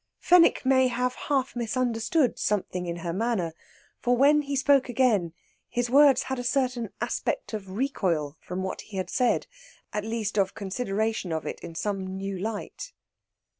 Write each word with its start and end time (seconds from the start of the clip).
Fenwick 0.17 0.65
may 0.65 0.87
have 0.87 1.13
half 1.13 1.55
misunderstood 1.55 2.39
something 2.39 2.87
in 2.87 2.95
her 3.05 3.13
manner, 3.13 3.53
for 3.99 4.17
when 4.17 4.41
he 4.41 4.55
spoke 4.55 4.89
again 4.89 5.31
his 5.69 5.91
words 5.91 6.23
had 6.23 6.39
a 6.39 6.43
certain 6.43 6.89
aspect 6.99 7.53
of 7.53 7.77
recoil 7.77 8.35
from 8.41 8.63
what 8.63 8.81
he 8.81 8.97
had 8.97 9.11
said, 9.11 9.45
at 9.93 10.03
least 10.03 10.39
of 10.39 10.55
consideration 10.55 11.31
of 11.31 11.45
it 11.45 11.59
in 11.59 11.75
some 11.75 12.17
new 12.17 12.35
light. 12.35 12.93